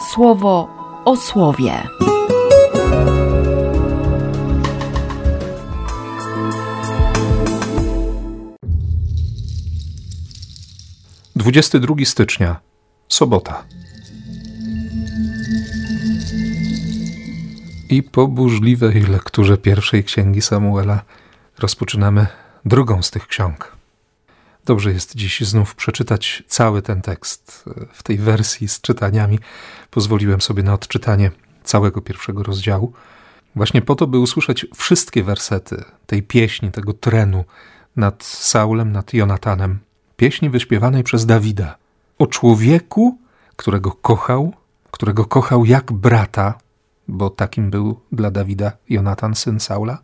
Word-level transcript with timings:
słowo 0.00 0.68
o 1.04 1.16
słowie. 1.16 1.72
Dwudziesty 11.36 11.80
drugi 11.80 12.06
stycznia, 12.06 12.60
sobota. 13.08 13.64
I 17.90 18.02
po 18.02 18.28
burzliwej 18.28 19.02
lekturze 19.02 19.58
pierwszej 19.58 20.04
księgi 20.04 20.42
Samuela 20.42 21.02
rozpoczynamy 21.58 22.26
drugą 22.64 23.02
z 23.02 23.10
tych 23.10 23.26
ksiąg. 23.26 23.77
Dobrze 24.68 24.92
jest 24.92 25.16
dziś 25.16 25.40
znów 25.40 25.74
przeczytać 25.74 26.42
cały 26.46 26.82
ten 26.82 27.02
tekst 27.02 27.64
w 27.92 28.02
tej 28.02 28.18
wersji 28.18 28.68
z 28.68 28.80
czytaniami. 28.80 29.38
Pozwoliłem 29.90 30.40
sobie 30.40 30.62
na 30.62 30.74
odczytanie 30.74 31.30
całego 31.64 32.00
pierwszego 32.00 32.42
rozdziału, 32.42 32.92
właśnie 33.54 33.82
po 33.82 33.94
to, 33.94 34.06
by 34.06 34.18
usłyszeć 34.18 34.66
wszystkie 34.76 35.24
wersety 35.24 35.84
tej 36.06 36.22
pieśni, 36.22 36.70
tego 36.70 36.92
trenu 36.92 37.44
nad 37.96 38.24
Saulem, 38.24 38.92
nad 38.92 39.14
Jonatanem. 39.14 39.78
Pieśni 40.16 40.50
wyśpiewanej 40.50 41.04
przez 41.04 41.26
Dawida 41.26 41.76
o 42.18 42.26
człowieku, 42.26 43.18
którego 43.56 43.92
kochał, 43.92 44.52
którego 44.90 45.24
kochał 45.24 45.64
jak 45.64 45.92
brata, 45.92 46.58
bo 47.08 47.30
takim 47.30 47.70
był 47.70 48.00
dla 48.12 48.30
Dawida 48.30 48.72
Jonatan, 48.88 49.34
syn 49.34 49.60
Saula, 49.60 49.98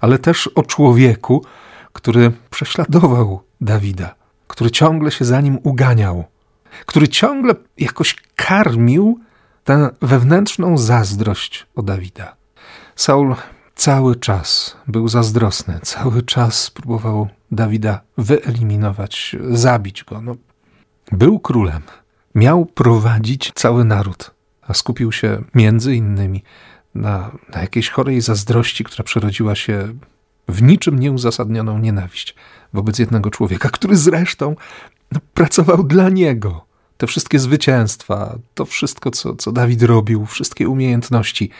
ale 0.00 0.18
też 0.18 0.46
o 0.46 0.62
człowieku, 0.62 1.44
który 1.92 2.32
prześladował 2.50 3.47
Dawida, 3.60 4.14
który 4.48 4.70
ciągle 4.70 5.10
się 5.10 5.24
za 5.24 5.40
nim 5.40 5.58
uganiał, 5.62 6.24
który 6.86 7.08
ciągle 7.08 7.54
jakoś 7.78 8.16
karmił 8.36 9.20
tę 9.64 9.90
wewnętrzną 10.02 10.78
zazdrość 10.78 11.66
o 11.74 11.82
Dawida. 11.82 12.36
Saul 12.96 13.34
cały 13.74 14.16
czas 14.16 14.76
był 14.86 15.08
zazdrosny, 15.08 15.80
cały 15.82 16.22
czas 16.22 16.70
próbował 16.70 17.28
Dawida 17.50 18.00
wyeliminować, 18.18 19.36
zabić 19.50 20.04
go. 20.04 20.20
No, 20.20 20.36
był 21.12 21.38
królem, 21.38 21.82
miał 22.34 22.66
prowadzić 22.66 23.52
cały 23.54 23.84
naród, 23.84 24.30
a 24.62 24.74
skupił 24.74 25.12
się 25.12 25.42
między 25.54 25.94
innymi 25.94 26.42
na, 26.94 27.30
na 27.54 27.60
jakiejś 27.60 27.90
chorej 27.90 28.20
zazdrości, 28.20 28.84
która 28.84 29.04
przerodziła 29.04 29.54
się 29.54 29.94
w 30.48 30.62
niczym 30.62 30.98
nieuzasadnioną 30.98 31.78
nienawiść 31.78 32.34
wobec 32.72 32.98
jednego 32.98 33.30
człowieka, 33.30 33.68
który 33.68 33.96
zresztą 33.96 34.56
no, 35.12 35.20
pracował 35.34 35.84
dla 35.84 36.08
niego. 36.08 36.64
Te 36.96 37.06
wszystkie 37.06 37.38
zwycięstwa, 37.38 38.38
to 38.54 38.64
wszystko, 38.64 39.10
co, 39.10 39.36
co 39.36 39.52
Dawid 39.52 39.82
robił, 39.82 40.26
wszystkie 40.26 40.68
umiejętności 40.68 41.50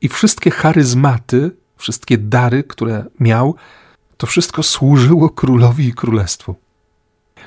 i 0.00 0.08
wszystkie 0.08 0.50
charyzmaty, 0.50 1.50
wszystkie 1.76 2.18
dary, 2.18 2.64
które 2.64 3.04
miał, 3.20 3.54
to 4.16 4.26
wszystko 4.26 4.62
służyło 4.62 5.30
królowi 5.30 5.88
i 5.88 5.92
królestwu. 5.92 6.54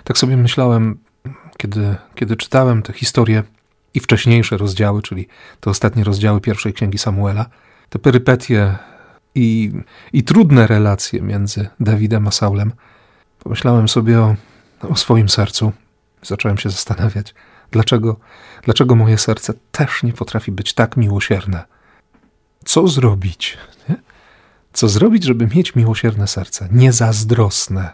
Tak 0.04 0.18
sobie 0.18 0.38
myślałem, 0.38 0.98
kiedy, 1.58 1.96
kiedy 2.16 2.36
czytałem 2.36 2.82
tę 2.82 2.94
historię 2.94 3.44
i 3.94 4.00
wcześniejsze 4.00 4.58
rozdziały, 4.58 5.02
czyli 5.02 5.28
te 5.60 5.70
ostatnie 5.70 6.04
rozdziały 6.04 6.42
pierwszej 6.42 6.74
księgi 6.74 6.98
Samuela, 6.98 7.46
te 7.90 8.00
perypetie 8.00 8.78
i, 9.36 9.72
i 10.14 10.24
trudne 10.24 10.68
relacje 10.68 11.22
między 11.22 11.70
Dawidem 11.80 12.28
a 12.28 12.32
Saulem, 12.32 12.72
pomyślałem 13.40 13.90
sobie 13.90 14.20
o, 14.20 14.36
o 14.82 14.96
swoim 14.96 15.30
sercu. 15.30 15.72
Zacząłem 16.24 16.58
się 16.58 16.70
zastanawiać, 16.70 17.36
dlaczego, 17.72 18.20
dlaczego 18.64 18.96
moje 18.96 19.18
serce 19.18 19.54
też 19.72 20.04
nie 20.04 20.14
potrafi 20.14 20.52
być 20.52 20.74
tak 20.74 20.98
miłosierne. 20.98 21.64
Co 22.66 22.88
zrobić? 22.88 23.58
Nie? 23.90 23.96
Co 24.74 24.90
zrobić, 24.90 25.24
żeby 25.24 25.48
mieć 25.56 25.76
miłosierne 25.76 26.28
serce? 26.28 26.68
Niezazdrosne, 26.72 27.94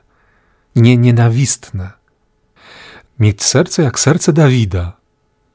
nie 0.75 0.97
nienawistne. 0.97 1.91
Mieć 3.19 3.43
serce 3.43 3.83
jak 3.83 3.99
serce 3.99 4.33
Dawida. 4.33 4.97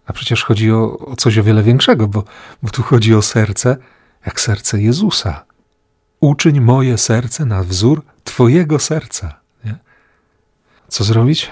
A 0.06 0.12
przecież 0.12 0.44
chodzi 0.44 0.72
o, 0.72 0.98
o 0.98 1.16
coś 1.16 1.38
o 1.38 1.42
wiele 1.42 1.62
większego, 1.62 2.09
bo, 2.09 2.25
bo 2.62 2.71
tu 2.71 2.82
chodzi 2.82 3.15
o 3.15 3.22
serce 3.22 3.76
jak 4.26 4.41
serce 4.41 4.81
Jezusa 4.81 5.44
uczyń 6.22 6.60
moje 6.60 6.99
serce 6.99 7.44
na 7.44 7.62
wzór 7.62 8.03
Twojego 8.25 8.78
serca. 8.78 9.41
Nie? 9.65 9.78
Co 10.88 11.05
zrobić? 11.05 11.50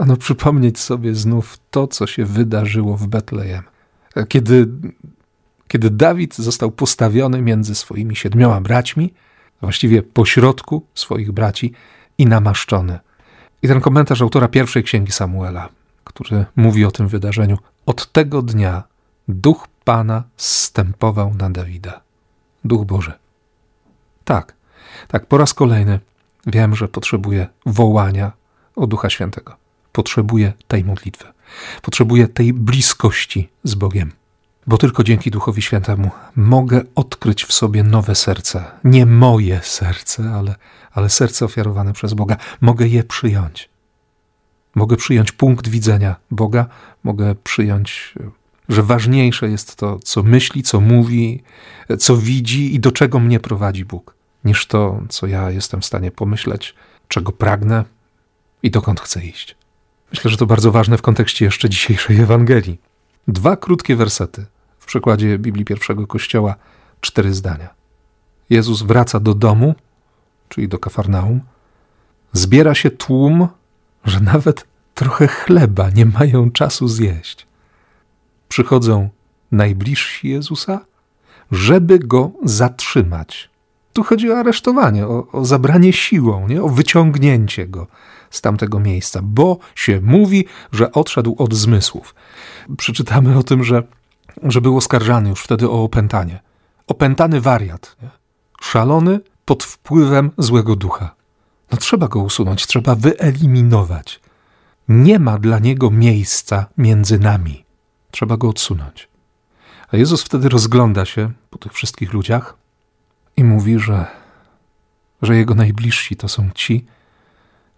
Ano 0.00 0.16
przypomnieć 0.16 0.78
sobie 0.78 1.14
znów 1.14 1.58
to, 1.70 1.86
co 1.86 2.06
się 2.06 2.24
wydarzyło 2.24 2.96
w 2.96 3.06
Betlejem. 3.06 3.62
Kiedy, 4.28 4.68
kiedy 5.68 5.90
Dawid 5.90 6.36
został 6.36 6.70
postawiony 6.70 7.42
między 7.42 7.74
swoimi 7.74 8.16
siedmioma 8.16 8.60
braćmi, 8.60 9.14
właściwie 9.60 10.02
pośrodku 10.02 10.86
swoich 10.94 11.32
braci 11.32 11.72
i 12.18 12.26
namaszczony. 12.26 12.98
I 13.62 13.68
ten 13.68 13.80
komentarz 13.80 14.22
autora 14.22 14.48
pierwszej 14.48 14.82
księgi 14.82 15.12
Samuela, 15.12 15.68
który 16.04 16.44
mówi 16.56 16.84
o 16.84 16.90
tym 16.90 17.08
wydarzeniu, 17.08 17.58
od 17.86 18.12
tego 18.12 18.42
dnia 18.42 18.82
duch 19.28 19.68
Pana 19.84 20.24
zstępował 20.36 21.34
na 21.34 21.50
Dawida. 21.50 22.00
Duch 22.64 22.86
Boży. 22.86 23.21
Tak, 24.24 24.54
tak, 25.08 25.26
po 25.26 25.38
raz 25.38 25.54
kolejny 25.54 26.00
wiem, 26.46 26.76
że 26.76 26.88
potrzebuję 26.88 27.46
wołania 27.66 28.32
o 28.76 28.86
Ducha 28.86 29.10
Świętego. 29.10 29.56
Potrzebuję 29.92 30.52
tej 30.68 30.84
modlitwy. 30.84 31.24
Potrzebuję 31.82 32.28
tej 32.28 32.52
bliskości 32.52 33.48
z 33.64 33.74
Bogiem. 33.74 34.12
Bo 34.66 34.78
tylko 34.78 35.04
dzięki 35.04 35.30
Duchowi 35.30 35.62
Świętemu 35.62 36.10
mogę 36.36 36.80
odkryć 36.94 37.44
w 37.44 37.52
sobie 37.52 37.82
nowe 37.82 38.14
serce. 38.14 38.64
Nie 38.84 39.06
moje 39.06 39.60
serce, 39.62 40.30
ale, 40.34 40.54
ale 40.92 41.10
serce 41.10 41.44
ofiarowane 41.44 41.92
przez 41.92 42.14
Boga. 42.14 42.36
Mogę 42.60 42.86
je 42.86 43.04
przyjąć. 43.04 43.68
Mogę 44.74 44.96
przyjąć 44.96 45.32
punkt 45.32 45.68
widzenia 45.68 46.16
Boga, 46.30 46.66
mogę 47.04 47.34
przyjąć, 47.34 48.14
że 48.68 48.82
ważniejsze 48.82 49.48
jest 49.48 49.76
to, 49.76 49.98
co 49.98 50.22
myśli, 50.22 50.62
co 50.62 50.80
mówi, 50.80 51.42
co 51.98 52.16
widzi 52.16 52.74
i 52.74 52.80
do 52.80 52.92
czego 52.92 53.18
mnie 53.18 53.40
prowadzi 53.40 53.84
Bóg 53.84 54.14
niż 54.44 54.66
to, 54.66 55.02
co 55.08 55.26
ja 55.26 55.50
jestem 55.50 55.80
w 55.80 55.86
stanie 55.86 56.10
pomyśleć, 56.10 56.74
czego 57.08 57.32
pragnę 57.32 57.84
i 58.62 58.70
dokąd 58.70 59.00
chcę 59.00 59.24
iść. 59.24 59.56
Myślę, 60.10 60.30
że 60.30 60.36
to 60.36 60.46
bardzo 60.46 60.72
ważne 60.72 60.98
w 60.98 61.02
kontekście 61.02 61.44
jeszcze 61.44 61.68
dzisiejszej 61.68 62.20
Ewangelii. 62.20 62.80
Dwa 63.28 63.56
krótkie 63.56 63.96
wersety 63.96 64.46
w 64.78 64.86
przekładzie 64.86 65.38
Biblii 65.38 65.64
pierwszego 65.64 66.06
Kościoła, 66.06 66.54
cztery 67.00 67.34
zdania. 67.34 67.74
Jezus 68.50 68.82
wraca 68.82 69.20
do 69.20 69.34
domu, 69.34 69.74
czyli 70.48 70.68
do 70.68 70.78
Kafarnaum. 70.78 71.40
Zbiera 72.32 72.74
się 72.74 72.90
tłum, 72.90 73.48
że 74.04 74.20
nawet 74.20 74.66
trochę 74.94 75.26
chleba 75.26 75.90
nie 75.90 76.06
mają 76.06 76.50
czasu 76.50 76.88
zjeść. 76.88 77.46
Przychodzą 78.52 79.08
najbliżsi 79.52 80.28
Jezusa, 80.28 80.80
żeby 81.50 81.98
go 81.98 82.30
zatrzymać 82.42 83.52
tu 83.92 84.02
chodzi 84.02 84.30
o 84.30 84.38
aresztowanie, 84.38 85.06
o, 85.06 85.26
o 85.32 85.44
zabranie 85.44 85.92
siłą, 85.92 86.48
nie? 86.48 86.62
o 86.62 86.68
wyciągnięcie 86.68 87.66
go 87.66 87.86
z 88.30 88.40
tamtego 88.40 88.80
miejsca, 88.80 89.20
bo 89.22 89.58
się 89.74 90.00
mówi, 90.00 90.44
że 90.72 90.92
odszedł 90.92 91.34
od 91.38 91.54
zmysłów. 91.54 92.14
Przeczytamy 92.76 93.38
o 93.38 93.42
tym, 93.42 93.64
że, 93.64 93.82
że 94.42 94.60
był 94.60 94.76
oskarżany 94.76 95.28
już 95.28 95.40
wtedy 95.40 95.70
o 95.70 95.84
opętanie. 95.84 96.40
Opętany 96.86 97.40
wariat, 97.40 97.96
nie? 98.02 98.10
szalony 98.60 99.20
pod 99.44 99.64
wpływem 99.64 100.30
złego 100.38 100.76
ducha. 100.76 101.14
No 101.72 101.78
trzeba 101.78 102.08
go 102.08 102.20
usunąć, 102.20 102.66
trzeba 102.66 102.94
wyeliminować. 102.94 104.20
Nie 104.88 105.18
ma 105.18 105.38
dla 105.38 105.58
niego 105.58 105.90
miejsca 105.90 106.66
między 106.78 107.18
nami. 107.18 107.64
Trzeba 108.12 108.36
go 108.36 108.48
odsunąć. 108.48 109.08
A 109.92 109.96
Jezus 109.96 110.22
wtedy 110.22 110.48
rozgląda 110.48 111.04
się 111.04 111.32
po 111.50 111.58
tych 111.58 111.72
wszystkich 111.72 112.12
ludziach, 112.12 112.62
i 113.36 113.44
mówi, 113.44 113.78
że, 113.78 114.06
że 115.22 115.36
jego 115.36 115.54
najbliżsi 115.54 116.16
to 116.16 116.28
są 116.28 116.50
ci, 116.54 116.86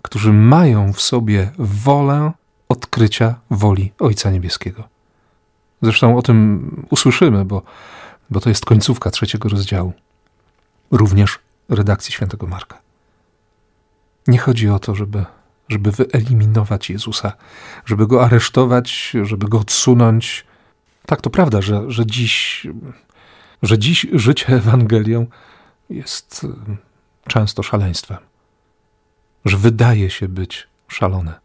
którzy 0.03 0.33
mają 0.33 0.93
w 0.93 1.01
sobie 1.01 1.51
wolę 1.59 2.33
odkrycia 2.69 3.35
woli 3.51 3.93
Ojca 3.99 4.31
Niebieskiego. 4.31 4.89
Zresztą 5.83 6.19
o 6.19 6.23
tym 6.23 6.87
usłyszymy, 6.91 7.45
bo, 7.45 7.63
bo 8.31 8.41
to 8.41 8.49
jest 8.49 8.65
końcówka 8.65 9.11
trzeciego 9.11 9.49
rozdziału, 9.49 9.93
również 10.91 11.39
redakcji 11.69 12.13
świętego 12.13 12.47
Marka. 12.47 12.79
Nie 14.27 14.39
chodzi 14.39 14.69
o 14.69 14.79
to, 14.79 14.95
żeby, 14.95 15.25
żeby 15.69 15.91
wyeliminować 15.93 16.91
Jezusa, 16.91 17.33
żeby 17.85 18.07
go 18.07 18.25
aresztować, 18.25 19.13
żeby 19.23 19.49
go 19.49 19.59
odsunąć. 19.59 20.45
Tak, 21.07 21.21
to 21.21 21.31
prawda, 21.31 21.63
że, 21.63 21.91
że 21.91 22.07
dziś 22.07 22.67
że 23.65 23.79
dziś 23.79 24.07
życie 24.13 24.47
Ewangelią 24.49 25.27
jest 25.91 26.45
y, 26.45 26.77
często 27.29 27.63
szaleństwem, 27.63 28.19
że 29.45 29.57
wydaje 29.57 30.11
się 30.11 30.29
być 30.29 30.69
szalone, 30.89 31.41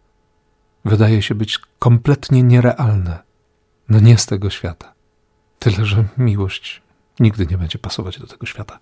wydaje 0.86 1.22
się 1.22 1.36
być 1.36 1.60
kompletnie 1.80 2.44
nierealne, 2.44 3.20
no 3.90 4.00
nie 4.00 4.18
z 4.18 4.26
tego 4.26 4.50
świata. 4.50 4.94
Tyle, 5.60 5.86
że 5.86 6.04
miłość 6.18 6.82
nigdy 7.20 7.46
nie 7.46 7.58
będzie 7.58 7.80
pasować 7.80 8.20
do 8.20 8.28
tego 8.28 8.46
świata. 8.46 8.80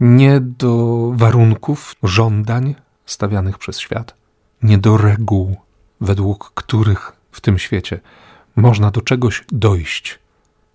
Nie 0.00 0.40
do 0.40 0.96
warunków, 1.14 1.94
żądań 2.02 2.74
stawianych 3.06 3.58
przez 3.58 3.78
świat, 3.78 4.14
nie 4.62 4.78
do 4.78 4.96
reguł, 4.96 5.56
według 6.00 6.52
których 6.54 7.12
w 7.32 7.40
tym 7.40 7.58
świecie 7.58 8.00
można 8.56 8.90
do 8.90 9.00
czegoś 9.00 9.44
dojść. 9.52 10.18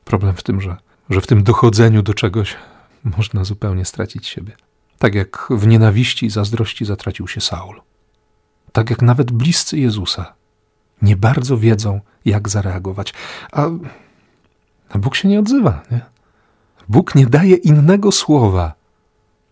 Problem 0.06 0.36
w 0.36 0.44
tym, 0.44 0.62
że, 0.62 0.78
że 1.10 1.22
w 1.22 1.28
tym 1.28 1.44
dochodzeniu 1.44 2.02
do 2.02 2.14
czegoś 2.14 2.56
można 3.04 3.44
zupełnie 3.44 3.86
stracić 3.86 4.28
siebie. 4.28 4.56
Tak 5.00 5.16
jak 5.16 5.48
w 5.50 5.68
nienawiści 5.68 6.26
i 6.26 6.30
zazdrości 6.30 6.86
zatracił 6.86 7.28
się 7.28 7.42
Saul. 7.42 7.82
Tak 8.72 8.90
jak 8.90 9.02
nawet 9.02 9.32
bliscy 9.32 9.78
Jezusa 9.78 10.34
nie 11.02 11.16
bardzo 11.16 11.58
wiedzą, 11.58 12.02
jak 12.26 12.50
zareagować. 12.50 13.14
A, 13.52 13.68
a 14.90 14.98
Bóg 14.98 15.16
się 15.16 15.28
nie 15.28 15.40
odzywa. 15.40 15.84
Nie? 15.92 16.02
Bóg 16.90 17.16
nie 17.16 17.26
daje 17.26 17.56
innego 17.56 18.12
słowa, 18.12 18.74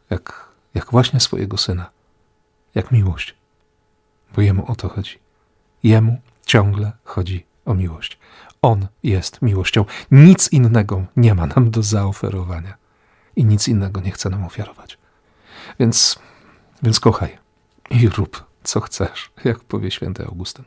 jak, 0.09 0.49
jak 0.73 0.91
właśnie 0.91 1.19
swojego 1.19 1.57
syna, 1.57 1.89
jak 2.75 2.91
miłość. 2.91 3.35
Bo 4.35 4.41
jemu 4.41 4.71
o 4.71 4.75
to 4.75 4.89
chodzi. 4.89 5.19
Jemu 5.83 6.21
ciągle 6.45 6.91
chodzi 7.03 7.45
o 7.65 7.73
miłość. 7.73 8.19
On 8.61 8.87
jest 9.03 9.41
miłością. 9.41 9.85
Nic 10.11 10.51
innego 10.51 11.05
nie 11.15 11.35
ma 11.35 11.47
nam 11.47 11.71
do 11.71 11.83
zaoferowania 11.83 12.77
i 13.35 13.45
nic 13.45 13.67
innego 13.67 14.01
nie 14.01 14.11
chce 14.11 14.29
nam 14.29 14.45
ofiarować. 14.45 14.97
Więc, 15.79 16.19
więc 16.83 16.99
kochaj 16.99 17.37
i 17.89 18.09
rób, 18.09 18.45
co 18.63 18.81
chcesz, 18.81 19.31
jak 19.43 19.59
powie 19.59 19.91
święty 19.91 20.25
Augustyn. 20.25 20.65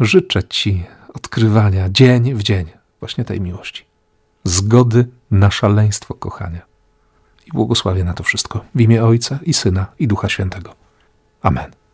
Życzę 0.00 0.42
Ci 0.42 0.84
odkrywania 1.14 1.88
dzień 1.90 2.34
w 2.34 2.42
dzień 2.42 2.66
właśnie 3.00 3.24
tej 3.24 3.40
miłości, 3.40 3.84
zgody 4.44 5.08
na 5.30 5.50
szaleństwo 5.50 6.14
kochania. 6.14 6.60
I 7.46 7.50
błogosławię 7.52 8.04
na 8.04 8.14
to 8.14 8.22
wszystko 8.22 8.64
w 8.74 8.80
imię 8.80 9.04
Ojca 9.04 9.38
i 9.42 9.54
Syna 9.54 9.86
i 9.98 10.08
Ducha 10.08 10.28
Świętego. 10.28 10.74
Amen. 11.42 11.85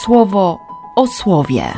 Słowo 0.00 0.58
o 0.96 1.06
słowie. 1.06 1.72